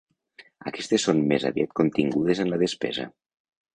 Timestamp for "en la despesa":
2.47-3.07